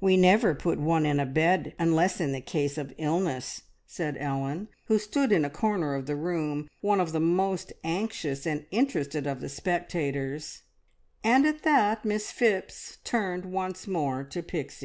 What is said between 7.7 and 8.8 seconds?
anxious and